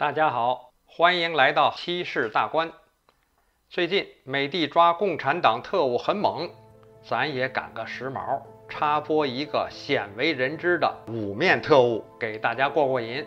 [0.00, 2.72] 大家好，欢迎来到七世大观。
[3.68, 6.48] 最近美帝抓共产党特务很猛，
[7.02, 13.22] 咱也赶个时髦，插播一个鲜为人知的五面特务，给大家过过瘾。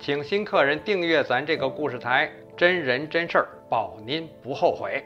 [0.00, 5.04] 请新客人订阅咱这个故事台，真人真事儿，保您不后悔。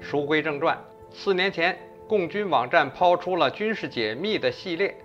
[0.00, 1.78] 书归正传，四年前，
[2.08, 4.96] 共军网站抛出了军事解密的系列，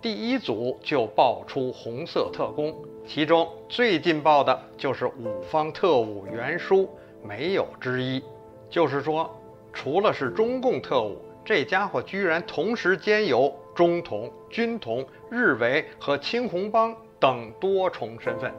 [0.00, 2.72] 第一组就爆出红色特工，
[3.06, 6.88] 其中最劲爆的就是五方特务袁殊，
[7.22, 8.22] 没有之一。
[8.70, 9.28] 就是说，
[9.72, 18.52] 除了是中共特务，这家伙居然同时兼有中统、军统、日伪和青红帮等多重身份。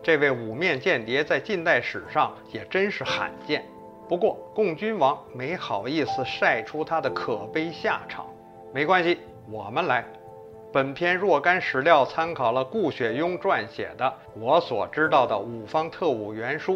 [0.00, 3.64] 这位五面间谍在近代史上也真是罕见。
[4.08, 8.26] 不过，共军王没好意思晒出他的可悲下场。
[8.72, 9.18] 没关系，
[9.50, 10.04] 我们来。
[10.70, 14.04] 本篇若干史料参考了顾雪庸撰写的
[14.38, 16.74] 《我所知道的五方特务袁书》。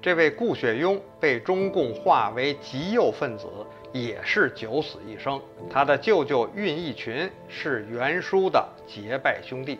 [0.00, 3.46] 这位顾雪庸被中共划为极右分子，
[3.92, 5.40] 也是九死一生。
[5.70, 9.78] 他的舅舅恽义群是袁书的结拜兄弟，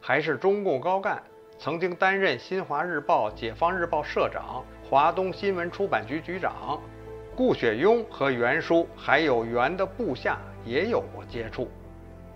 [0.00, 1.20] 还是中共高干，
[1.58, 4.62] 曾经担任《新华日报》《解放日报》社长。
[4.88, 6.80] 华东新闻出版局局长
[7.34, 11.68] 顾雪庸和袁殊，还有袁的部下也有过接触。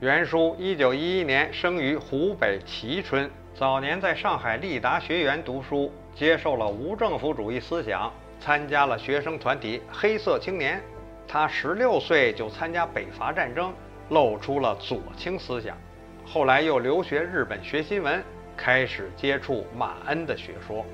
[0.01, 10.81] 袁殊一九一一年生于湖北蕲春，早年在上海立达学园读书，接受了无政府主义思想，参加了学生团体黑色青年。
[11.27, 13.75] 他十六岁就参加北伐战争，
[14.11, 15.77] 露出了左倾思想。
[16.25, 18.23] 后来又留学日本学新闻，
[18.57, 20.87] 开始接触马恩的学说。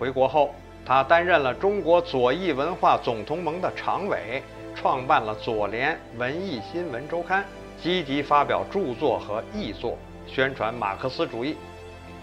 [0.00, 0.52] 回国后。
[0.86, 4.42] 他担任了中国左翼文化总同盟的常委，
[4.74, 7.44] 创办了左联文艺新闻周刊，
[7.82, 11.56] 积极发表著作和译作，宣传马克思主义。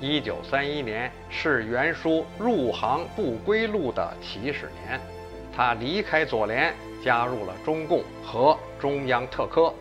[0.02, 5.00] 一九三一年是袁殊入行不归路的起始年，
[5.56, 9.74] 他离开左联，加入了中共和中央特科，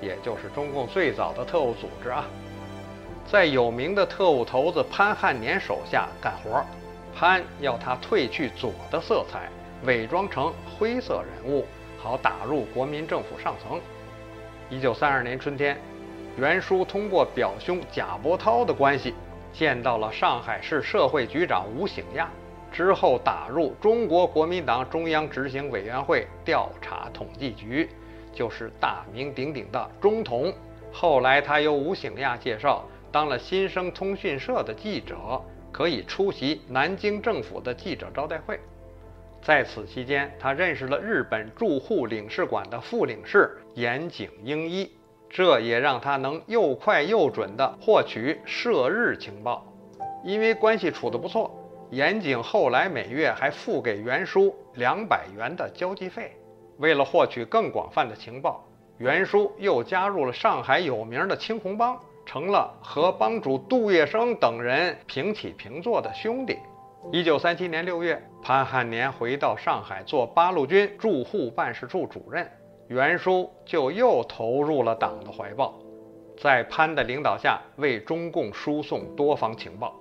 [0.00, 2.24] 也就是中共最早的特务组织啊，
[3.30, 6.64] 在有名的特务头子潘汉年手下干活。
[7.14, 9.50] 潘要他褪去左的色彩，
[9.84, 11.66] 伪装成灰色人物，
[11.98, 13.78] 好打入国民政府上层。
[14.70, 15.78] 一九三二年春天，
[16.36, 19.14] 袁殊通过表兄贾伯涛的关系，
[19.52, 22.28] 见到了上海市社会局长吴醒亚，
[22.70, 27.88] 之后打入中国国民党中央执行委员会调查统计局，
[28.32, 30.52] 就是大名鼎鼎的中统。
[30.92, 35.16] 后来他由吴醒亚介绍，当了新生通讯社的记者。
[35.70, 38.58] 可以出席南京政府的记者招待会，
[39.42, 44.90] 在此期间，他认识了日本驻沪领事馆的副领事岩井英一，
[45.30, 49.64] 这也让他能又快又准地获取涉日情报。
[50.24, 51.50] 因为关系处得不错，
[51.90, 56.32] 岩井后来每月还付给袁殊两百元的交际费。
[56.78, 58.64] 为了获取更广泛的情报，
[58.98, 61.98] 袁殊又加入了上海有名的青红帮。
[62.26, 66.58] 成了和帮主杜月笙等人平起平坐的兄弟。
[67.10, 72.50] 一九三七年六月，潘汉年回到上海做八路军驻沪办事处主任，
[72.86, 75.74] 袁殊就又投入了党的怀抱，
[76.38, 79.94] 在潘的领导下为中共输送多方情报。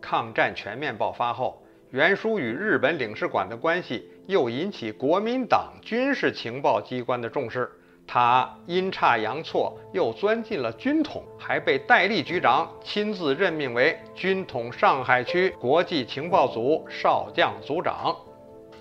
[0.00, 7.70] 抗战全面爆发后，袁殊与日本领事馆的关系又引起国民党军事情报机关的重视。
[8.06, 18.14] 他阴差阳错又钻进了军统，还被戴笠局长亲自任命为军统上海区国际情报组少将组长。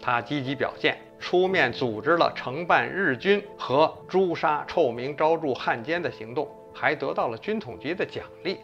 [0.01, 8.57] 他积极表现，出面组织了承办日军和诛杀臭名昭著汉奸的行动，还得到了军统局的奖励。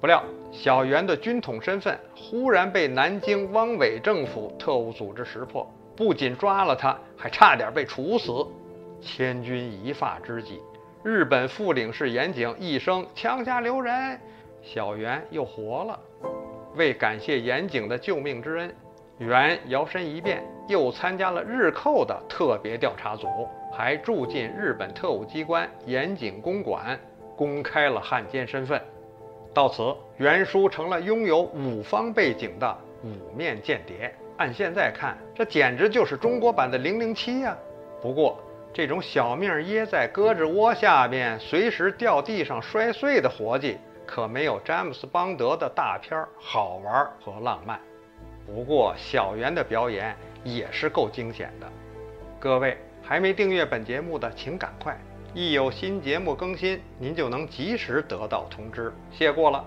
[0.00, 0.22] 不料，
[0.52, 8.32] 小袁的军统身份忽然被南京汪伪政府特务组织识破，不仅抓了他，还差点被处死。
[9.00, 10.60] 千钧一发之际，
[11.02, 14.18] 日本副领事岩井一声枪下留人，
[14.62, 15.98] 小袁又活了。
[16.74, 18.74] 为感谢岩井的救命之恩，
[19.18, 23.26] 袁摇身一变，又参加了日寇的特别调查组，
[23.72, 26.98] 还住进日本特务机关岩井公馆，
[27.36, 28.80] 公开了汉奸身份。
[29.54, 34.14] 到此，袁殊成了拥有五方背景的五面间谍。
[34.36, 37.56] 按现在看，这简直就是中国版的零零七呀！
[38.00, 38.38] 不过，
[38.78, 43.76] 这种小命掖在胳肢窝下边，随时掉地上摔碎的活计，
[44.06, 47.80] 可没有詹姆斯邦德的大片好玩和浪漫。
[48.46, 50.14] 不过小袁的表演
[50.44, 51.66] 也是够惊险的。
[52.38, 54.96] 各位还没订阅本节目的，请赶快，
[55.34, 58.94] 一有新节目更新，您就能及时得到通知。
[59.10, 59.64] 谢过了。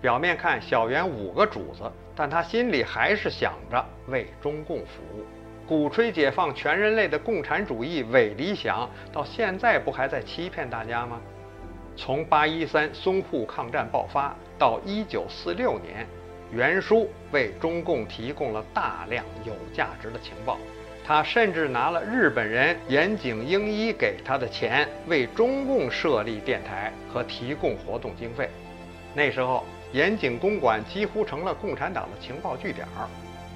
[0.00, 1.84] 表面看小袁五个主子，
[2.16, 5.24] 但他心里还是想着为中共服务，
[5.68, 11.20] 鼓吹解放全人类的共产主义伪理想，到现在不还在欺骗大家吗？
[11.94, 16.06] 从八一三淞沪抗战爆发到一九四六年，
[16.50, 20.56] 袁书为中共提供了大量有价值的情报。
[21.06, 28.48] 他甚至拿了日本人岩井英一给他的钱，为中共设立电台和提供活动经费。
[29.14, 33.04] 那时候，岩井公馆几乎成了共产党的情报据点儿。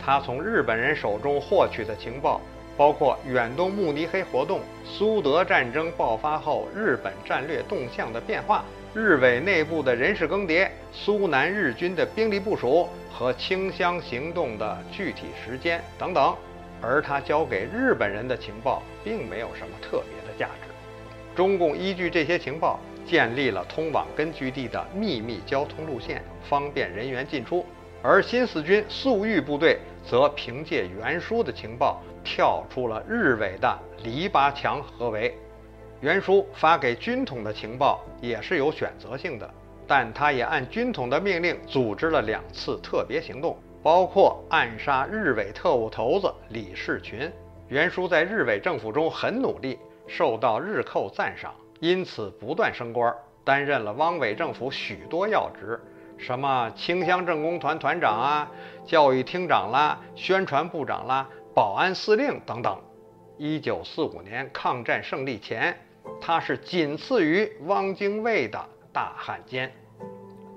[0.05, 2.41] 他从日本人手中获取的情报，
[2.77, 16.35] 包括远东慕尼黑活动、苏德战争爆发后日本战略动向的变化、日伪内部的人事更迭、苏南日军的兵力部署和清乡行动的具体时间等等。
[16.81, 20.69] 而他交给日本人的情报并没有什么特别的价值。
[21.37, 27.65] 中共依据这些情报建立了通往根据地的秘密交通路线，方便人员进出。
[28.03, 35.37] 而新四军粟裕部队则凭借袁书的情报跳出了日伪的篱笆墙合围。
[36.01, 39.49] 袁书发给军统的情报也是有选择性的，
[39.87, 43.57] 但他也按军统的命令组织了两次特别行动。
[43.85, 47.29] 包括暗杀日伪特务头子李士群，
[47.67, 49.77] 袁书在日伪政府中很努力，
[50.07, 53.13] 受到日寇赞赏，因此不断升官，
[53.43, 55.81] 担任了汪伪政府许多要职，
[56.19, 58.51] 什么清乡政工团团长啊、
[58.85, 62.79] 教育厅长啦、宣传部长啦、保安司令等等。
[63.39, 65.77] 一九四五年抗战胜利前，
[66.21, 68.59] 他是仅次于汪精卫的
[68.93, 69.73] 大汉奸。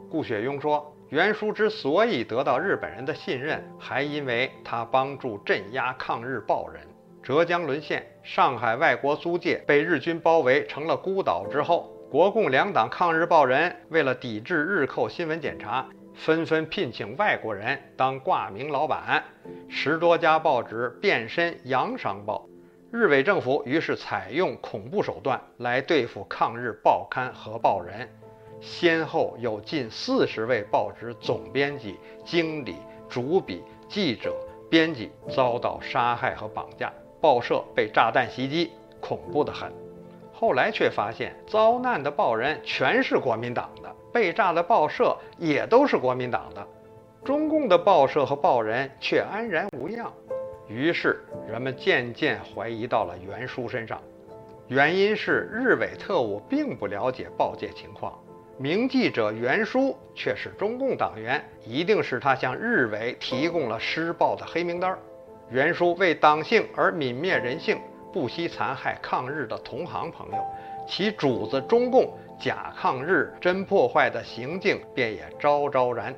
[0.10, 0.92] 顾雪庸说。
[1.10, 6.82] 袁殊之所以得到日本人的信任，还因为他帮助镇压抗日暴人。
[7.22, 19.24] 浙江沦陷，上海外国租界被日军包围成了孤岛之后，国共两党抗日报人为了抵制日寇新闻检查，纷纷聘请外国人当挂名老板，
[19.68, 22.48] 十多家报纸变身洋商报。
[22.92, 28.08] 日伪政府于是采用恐怖手段来对付抗日报刊和报人。
[28.62, 32.76] 先后有近四十位报纸总编辑、经理、
[33.10, 34.34] 主笔、记者、
[34.70, 39.85] 编辑遭到杀害和绑架，报社被炸弹袭击，恐怖得很。
[40.38, 46.68] 后来却发现，遭难的报人全是国民党的，被炸的报社也都是国民党的，
[47.24, 50.12] 中共的报社和报人却安然无恙。
[50.68, 54.02] 于是人们渐渐怀疑到了袁殊身上，
[54.68, 58.14] 原因是日伪特务并不了解报界情况。
[58.58, 64.98] 名记者袁殊却是中共党员，一定是他向日伪提供了施暴的黑名单。
[65.50, 67.78] 袁殊为党性而泯灭人性，
[68.16, 70.38] 不惜残害抗日的同行朋友，
[70.88, 76.16] 其主子中共假抗日、真破坏的行径便也昭昭然。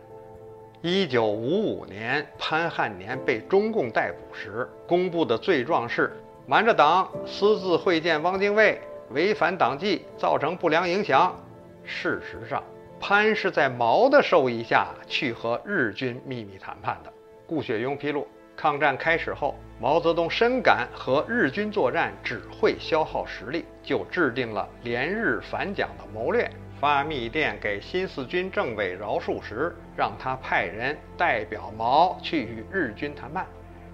[0.82, 6.16] 一九五五年，潘汉年被中共逮捕时，公布的罪状是
[6.46, 8.80] 瞒着党私自会见汪精卫，
[9.10, 11.36] 违反党纪，造成不良影响。
[11.84, 12.64] 事实上，
[13.00, 17.12] 潘是在毛的授意下去和日军秘密谈判的。
[17.48, 26.50] 顾雪庸披露，抗战开始后，毛泽东深感和日军作战只会消耗实力，就制定了联日反蒋的谋略，
[26.82, 33.46] 发密电给新四军政委饶漱石，让他派人代表毛去与日军谈判。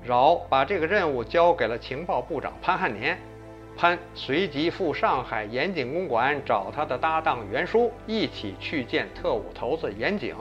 [0.02, 3.18] 饶把这个任务交给了情报部长潘汉年。
[3.76, 10.38] 潘随即赴上海盐井公馆找他的搭档袁书，一起去见特务头子岩井，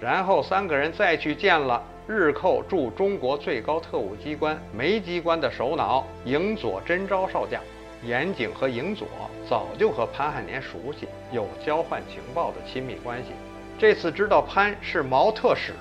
[0.00, 7.60] 然后三个人再去见了日寇驻中国最高特务机关梅机关的首脑影佐真昭少将。
[8.04, 9.08] 岩井和影佐
[9.48, 13.30] 早就和潘汉年熟悉，有交换情报的亲密关系。
[13.76, 15.72] 这次知道潘是毛特使，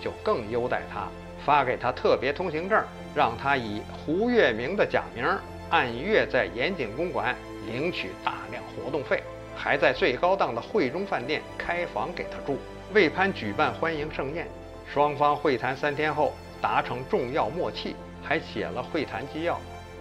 [0.00, 1.08] 就更优待他，
[1.44, 2.80] 发给他特别通行证，
[3.12, 5.26] 让他以胡月明的假名。
[5.70, 7.34] 按月在岩井公馆
[7.66, 9.20] 领取大量活动费，
[9.56, 12.58] 还在最高档的汇中饭店开房给他住，
[12.92, 14.46] 为潘举办欢迎盛宴。
[14.94, 16.32] 双方会谈三天后
[16.62, 19.58] 达成重要默契，还写了会谈纪要，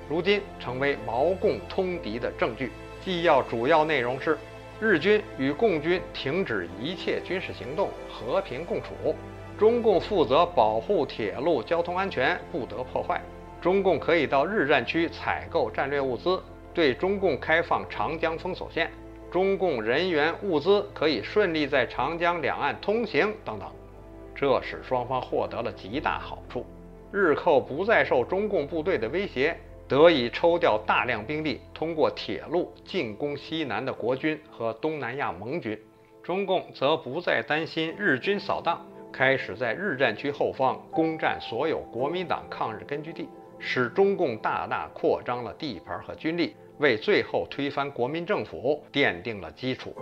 [0.08, 2.72] 如今成为毛共通敌的证据。
[3.04, 4.38] 纪要主要内容是：
[4.80, 9.16] 日军与共军停止一切军事行动，和平共处；
[9.58, 13.20] 中共负责保护铁路交通安全，不得破坏。
[13.60, 16.40] 中共可以到日战区采购战略物资，
[16.72, 18.92] 对中共开放长江封锁线，
[19.32, 23.68] 中共人员物资可以顺利在长江两岸通行等等，
[24.36, 26.66] 这使双方获得了极大好处。
[27.12, 29.56] 日寇不再受中共部队的威胁，
[29.88, 35.80] 得以抽调大量兵力，通过铁路进攻西南的国军和东南亚盟军。
[36.24, 43.28] 中共则不再担心日军扫荡，开始在日战区后方攻占所有国民党抗日根据地，
[43.60, 49.94] 使中共大大扩张了地盘和军力，为最后推翻国民政府奠定了基础。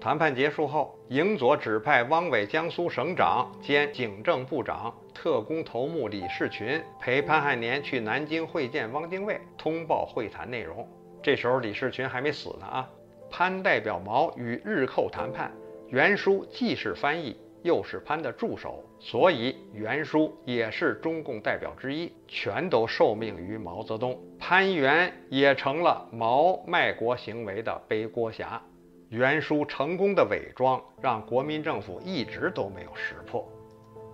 [0.00, 10.88] 谈判结束后，影佐指派汪伪江苏省长兼警政部长、特工头目李士群陪潘汉年去南京会见汪精卫，通报会谈内容。
[11.20, 12.88] 这时候李士群还没死呢啊！
[13.28, 15.52] 潘代表毛与日寇谈判，
[15.88, 24.16] 袁书既是翻译，又是潘的助手，所以袁书也是中共代表之一，全都受命于毛泽东。
[24.38, 28.62] 潘袁也成了毛卖国行为的背锅侠。
[29.10, 33.46] 袁殊成功的伪装，让国民政府一直都没有识破。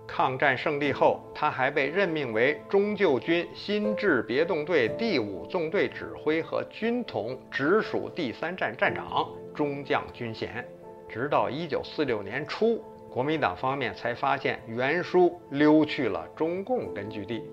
[0.07, 10.65] 抗战胜利后，他还被任命为中救军新制别动队第五纵队指挥和军统直属第三战站长，中将军衔。
[11.09, 17.43] 直到一九四六年初，国民党方面才发现袁殊溜去了中共根据地。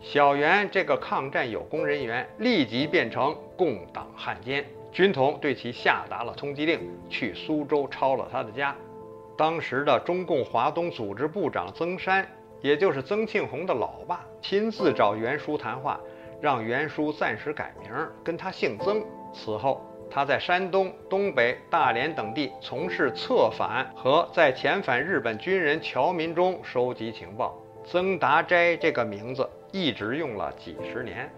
[0.00, 4.64] 小袁这个抗战有功人员，立即变成共党汉奸。
[4.90, 8.74] 军统对其下达了通缉令，去苏州抄了他的家。
[9.36, 12.26] 当时的中共华东组织部长曾山，
[12.60, 16.00] 也就是曾庆红的老爸，亲自找袁书谈话，
[16.40, 17.90] 让袁书暂时改名，
[18.24, 19.04] 跟他姓曾。
[19.32, 19.80] 此后，
[20.10, 27.56] 他在山东、东北、大连等地从事策反和在遣返日本军人侨民中收集情报。
[27.84, 31.30] 曾达斋这个名字一直用了几十年。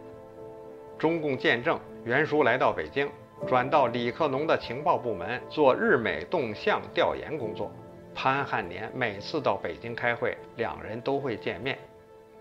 [0.98, 3.10] 中共见证袁书来到北京。
[3.46, 7.70] 转到李克农的情报部门做日美动向调研工作。
[8.14, 11.78] 潘汉年每次到北京开会，两人都会见面。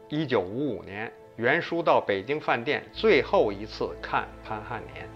[0.09, 5.07] 一九五五年，袁殊到北京饭店最后一次看潘汉年，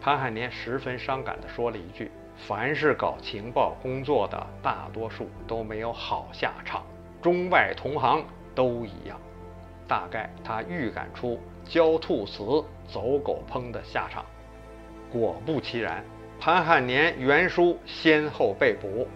[0.00, 2.10] 潘汉年十分伤感地说了一句
[2.46, 6.84] ：“凡是搞情报工作的，大多数都没有好下场，
[7.22, 8.22] 中外同行
[8.54, 9.18] 都一样。”
[9.88, 14.24] 大概他预感出焦兔死，走狗烹的下场。
[15.12, 16.04] 果不其然，
[16.38, 19.08] 潘汉年、袁书先后被捕，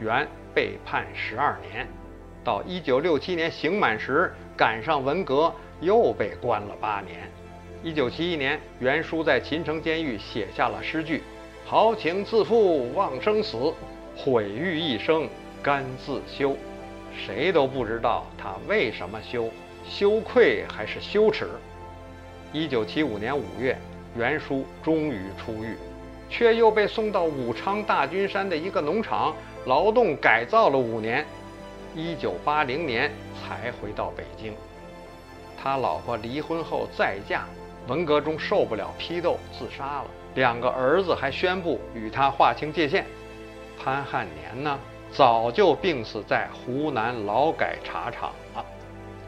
[0.00, 1.86] 袁被判十二年，
[2.42, 7.30] 到一九六七年刑满时，赶上文革，又被关了八年。
[7.82, 11.22] 一九七一年，袁书在秦城监狱写下了诗句
[11.66, 13.74] ：“豪情自负忘生死，
[14.16, 15.28] 毁誉一生
[15.62, 16.56] 甘自修。”
[17.14, 19.50] 谁都不知道他为什么羞，
[19.84, 21.46] 羞愧还是羞耻。
[22.52, 23.76] 一九七五年五月。
[24.16, 25.76] 袁殊终于出狱，
[26.28, 29.34] 却又被送到武昌大军山的一个农场
[29.66, 31.24] 劳动改造了五年，
[31.94, 34.54] 一九八零年才回到北京。
[35.62, 37.44] 他老婆离婚后再嫁，
[37.86, 40.06] 文革中受不了批斗自杀了。
[40.34, 43.04] 两个儿子还宣布与他划清界限。
[43.78, 44.78] 潘汉年呢，
[45.12, 48.64] 早就病死在湖南劳改茶厂了。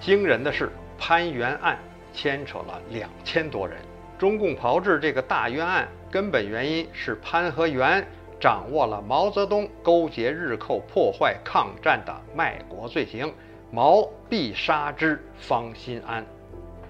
[0.01, 1.79] 惊人的是，潘袁案
[2.13, 3.79] 牵扯了两千多人。
[4.19, 8.07] 中共炮制这个大冤案，根本原因是潘和袁
[8.41, 13.33] 掌握了毛泽东勾结日寇破坏抗战的卖国罪行，
[13.73, 16.25] 毛必杀之方心安。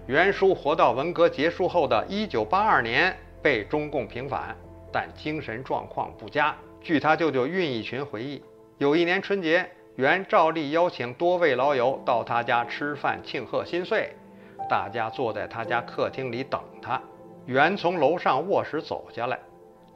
[0.06, 4.54] 袁书活到文革结束后的一九八二年被中共平反，
[4.92, 6.54] 但精神状况不佳。
[6.82, 8.42] 据他舅舅运义群回忆，
[8.76, 9.66] 有一年春节，
[9.96, 14.10] 袁照例邀请多位老友到他家吃饭庆贺新岁，
[14.68, 17.00] 大家坐在他家客厅里等他。
[17.46, 19.38] 袁从楼上卧室走下来，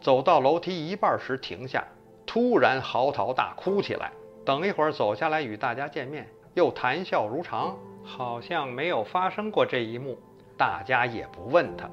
[0.01, 1.83] 走到楼梯一半时停下，
[2.27, 4.13] 突然嚎啕大哭起来。
[4.45, 10.19] 等一会儿走下来与大家见面，又谈笑如常，好像没有发生过这一幕。
[10.57, 11.89] 大家也不问他，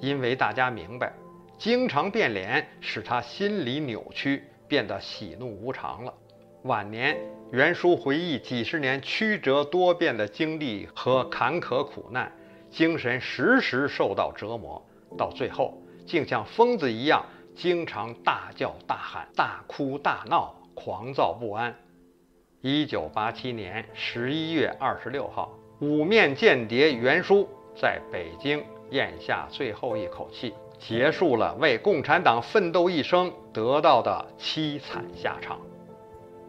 [0.00, 1.12] 因为大家明白，
[1.58, 6.14] 经常变脸使他心理扭曲，变得喜怒无常了。
[6.62, 7.18] 晚年，
[7.52, 12.32] 袁书回忆几十年曲折多变的经历和坎坷苦难。
[12.76, 14.84] 精神时时受到折磨，
[15.16, 21.74] 到最后竟像疯子一样，经常大叫大喊、大哭大闹、狂躁不安。
[22.60, 35.58] 一九八七年十一月二十六号，五面间谍袁殊在北京咽下最后一口气，结束了为共产党奋斗一生得到的凄惨下场。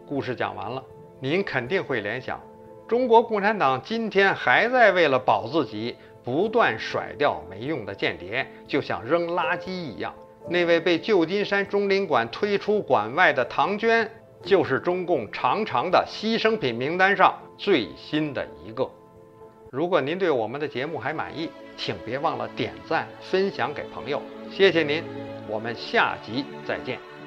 [0.06, 0.84] 故事讲完了，
[1.20, 2.38] 您肯定会联想：
[2.86, 5.96] 中国共产党今天还在为了保自己。
[6.28, 10.14] 不断甩掉没用的间谍，就像扔垃圾一样。
[10.50, 14.06] 那位被旧金山中领馆推出馆外的唐娟，
[14.42, 18.86] 就是中共长长的牺牲品名单上最新的一个。
[19.70, 24.20] 如果您对我们的节目还满意，请别忘了点赞、分享给朋友，
[24.50, 25.02] 谢谢您。
[25.48, 27.17] 我们下集再见。